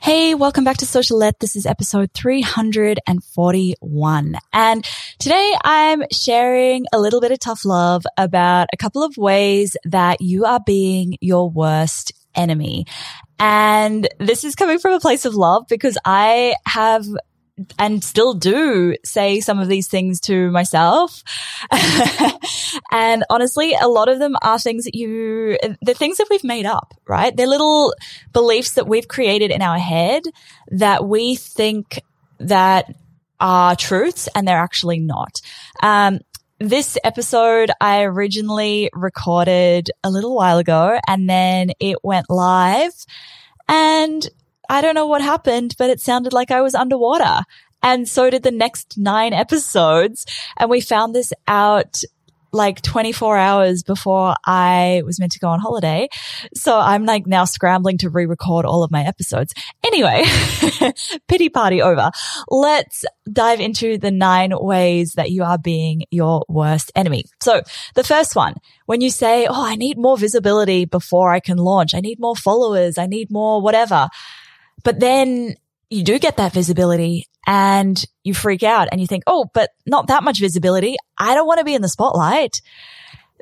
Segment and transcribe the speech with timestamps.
[0.00, 1.40] Hey, welcome back to Socialette.
[1.40, 4.36] This is episode 341.
[4.52, 4.88] And
[5.18, 10.20] today I'm sharing a little bit of tough love about a couple of ways that
[10.20, 12.86] you are being your worst enemy.
[13.40, 17.04] And this is coming from a place of love because I have
[17.78, 21.22] and still do say some of these things to myself.
[22.92, 26.66] and honestly, a lot of them are things that you, the things that we've made
[26.66, 27.36] up, right?
[27.36, 27.94] They're little
[28.32, 30.22] beliefs that we've created in our head
[30.68, 32.00] that we think
[32.38, 32.94] that
[33.40, 35.40] are truths and they're actually not.
[35.82, 36.20] Um,
[36.60, 42.92] this episode I originally recorded a little while ago and then it went live
[43.68, 44.28] and
[44.68, 47.42] I don't know what happened, but it sounded like I was underwater.
[47.82, 50.26] And so did the next nine episodes.
[50.56, 52.02] And we found this out
[52.50, 56.08] like 24 hours before I was meant to go on holiday.
[56.54, 59.52] So I'm like now scrambling to re-record all of my episodes.
[59.84, 60.24] Anyway,
[61.28, 62.10] pity party over.
[62.48, 67.24] Let's dive into the nine ways that you are being your worst enemy.
[67.42, 67.60] So
[67.94, 68.54] the first one,
[68.86, 71.94] when you say, Oh, I need more visibility before I can launch.
[71.94, 72.96] I need more followers.
[72.96, 74.08] I need more whatever.
[74.84, 75.54] But then
[75.90, 80.08] you do get that visibility and you freak out and you think, Oh, but not
[80.08, 80.96] that much visibility.
[81.18, 82.60] I don't want to be in the spotlight.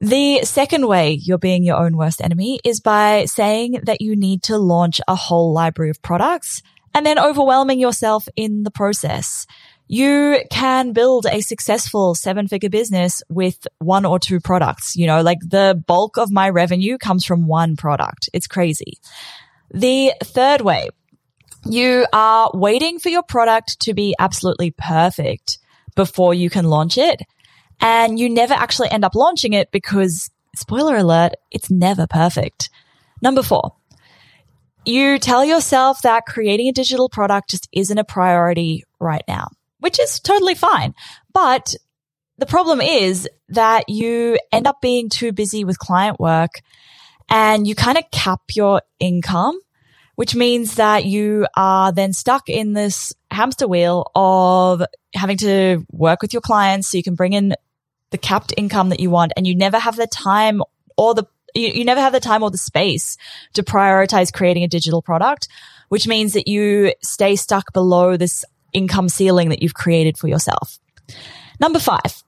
[0.00, 4.42] The second way you're being your own worst enemy is by saying that you need
[4.44, 9.46] to launch a whole library of products and then overwhelming yourself in the process.
[9.86, 14.96] You can build a successful seven figure business with one or two products.
[14.96, 18.28] You know, like the bulk of my revenue comes from one product.
[18.32, 18.98] It's crazy.
[19.72, 20.90] The third way
[21.66, 25.58] you are waiting for your product to be absolutely perfect
[25.94, 27.22] before you can launch it.
[27.80, 32.70] And you never actually end up launching it because spoiler alert, it's never perfect.
[33.22, 33.74] Number four,
[34.84, 39.48] you tell yourself that creating a digital product just isn't a priority right now,
[39.80, 40.94] which is totally fine.
[41.32, 41.74] But
[42.38, 46.50] the problem is that you end up being too busy with client work
[47.30, 49.58] and you kind of cap your income
[50.16, 54.82] which means that you are then stuck in this hamster wheel of
[55.14, 57.54] having to work with your clients so you can bring in
[58.10, 60.62] the capped income that you want and you never have the time
[60.96, 61.24] or the
[61.54, 63.16] you, you never have the time or the space
[63.54, 65.48] to prioritize creating a digital product,
[65.88, 70.78] which means that you stay stuck below this income ceiling that you've created for yourself.
[71.60, 72.24] Number five,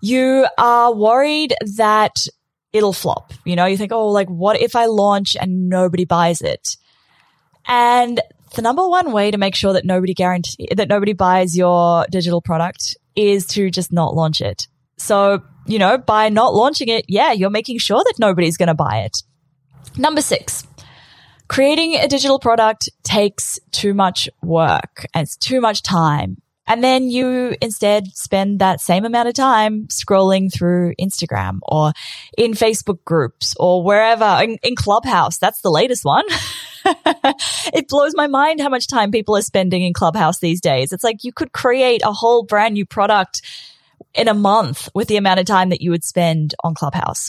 [0.00, 2.14] you are worried that
[2.72, 3.32] it'll flop.
[3.44, 6.76] You know, you think, oh, like what if I launch and nobody buys it?
[7.68, 8.20] And
[8.54, 12.40] the number one way to make sure that nobody guarantee that nobody buys your digital
[12.40, 14.66] product is to just not launch it.
[14.96, 18.74] So, you know, by not launching it, yeah, you're making sure that nobody's going to
[18.74, 19.18] buy it.
[19.96, 20.66] Number six,
[21.48, 26.38] creating a digital product takes too much work and it's too much time.
[26.66, 31.92] And then you instead spend that same amount of time scrolling through Instagram or
[32.36, 35.38] in Facebook groups or wherever in, in Clubhouse.
[35.38, 36.24] That's the latest one.
[37.74, 40.92] it blows my mind how much time people are spending in Clubhouse these days.
[40.92, 43.42] It's like you could create a whole brand new product
[44.14, 47.28] in a month with the amount of time that you would spend on Clubhouse.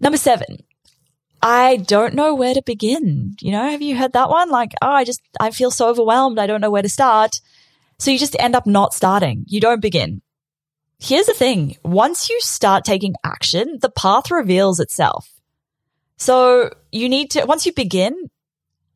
[0.00, 0.58] Number seven,
[1.42, 3.36] I don't know where to begin.
[3.40, 4.50] You know, have you heard that one?
[4.50, 6.38] Like, oh, I just, I feel so overwhelmed.
[6.38, 7.40] I don't know where to start.
[7.98, 9.44] So you just end up not starting.
[9.48, 10.22] You don't begin.
[10.98, 11.76] Here's the thing.
[11.84, 15.28] Once you start taking action, the path reveals itself.
[16.16, 18.30] So you need to, once you begin,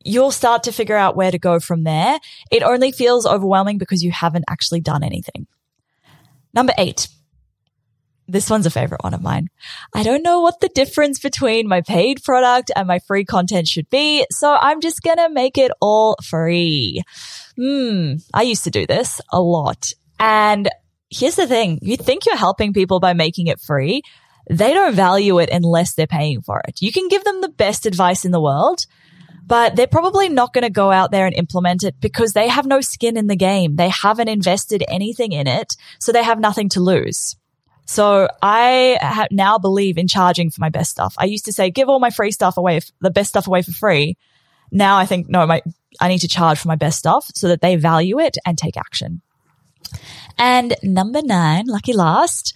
[0.07, 2.19] you'll start to figure out where to go from there.
[2.51, 5.47] It only feels overwhelming because you haven't actually done anything.
[6.53, 7.07] Number eight.
[8.29, 9.47] This one's a favorite one of mine.
[9.93, 13.89] I don't know what the difference between my paid product and my free content should
[13.89, 17.03] be, so I'm just gonna make it all free.
[17.55, 19.93] Hmm, I used to do this a lot.
[20.19, 20.67] And
[21.09, 21.79] here's the thing.
[21.81, 24.01] You think you're helping people by making it free.
[24.49, 26.81] They don't value it unless they're paying for it.
[26.81, 28.85] You can give them the best advice in the world,
[29.47, 32.65] but they're probably not going to go out there and implement it because they have
[32.65, 33.77] no skin in the game.
[33.77, 35.75] They haven't invested anything in it.
[35.99, 37.37] So they have nothing to lose.
[37.85, 41.15] So I ha- now believe in charging for my best stuff.
[41.17, 43.61] I used to say, give all my free stuff away, f- the best stuff away
[43.61, 44.17] for free.
[44.69, 45.61] Now I think, no, my,
[46.01, 48.75] I need to charge for my best stuff so that they value it and take
[48.75, 49.21] action.
[50.37, 52.53] And number nine, lucky last,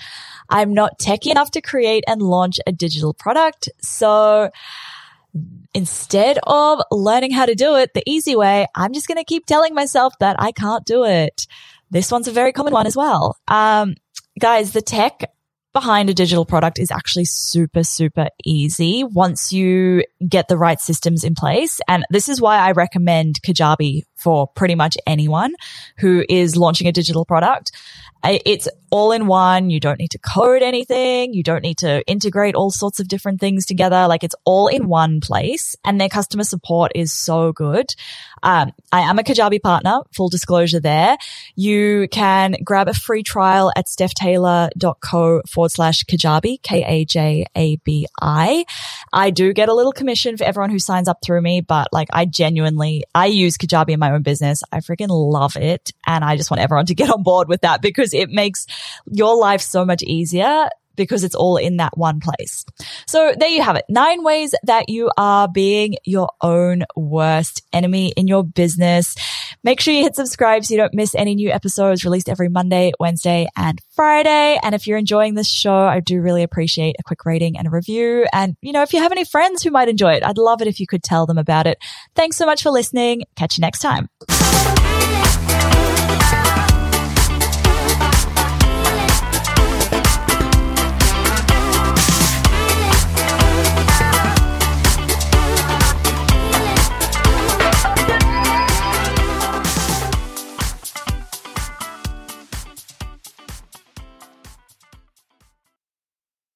[0.50, 3.70] I'm not techy enough to create and launch a digital product.
[3.82, 4.52] So
[5.74, 9.46] instead of learning how to do it the easy way, I'm just going to keep
[9.46, 11.48] telling myself that I can't do it.
[11.90, 13.38] This one's a very common one as well.
[13.48, 13.96] Um,
[14.40, 15.32] guys, the tech
[15.74, 21.24] behind a digital product is actually super, super easy once you get the right systems
[21.24, 21.80] in place.
[21.88, 25.54] And this is why I recommend Kajabi for pretty much anyone
[25.98, 27.72] who is launching a digital product.
[28.24, 29.72] It's all in one.
[29.72, 31.34] You don't need to code anything.
[31.34, 34.06] You don't need to integrate all sorts of different things together.
[34.08, 37.88] Like it's all in one place and their customer support is so good.
[38.44, 41.18] Um, I am a Kajabi partner, full disclosure there.
[41.56, 48.66] You can grab a free trial at stephtaylor.co forward slash Kajabi, K-A-J-A-B-I.
[49.14, 52.10] I do get a little commission for everyone who signs up through me, but like
[52.14, 54.64] I genuinely, I use Kajabi in own business.
[54.72, 55.92] I freaking love it.
[56.06, 58.66] And I just want everyone to get on board with that because it makes
[59.10, 60.70] your life so much easier
[61.02, 62.64] because it's all in that one place.
[63.08, 63.86] So there you have it.
[63.90, 69.16] Nine ways that you are being your own worst enemy in your business.
[69.64, 72.92] Make sure you hit subscribe so you don't miss any new episodes released every Monday,
[73.00, 74.60] Wednesday, and Friday.
[74.62, 77.72] And if you're enjoying this show, I do really appreciate a quick rating and a
[77.72, 78.26] review.
[78.32, 80.68] And, you know, if you have any friends who might enjoy it, I'd love it
[80.68, 81.78] if you could tell them about it.
[82.16, 83.24] Thanks so much for listening.
[83.36, 84.10] Catch you next time.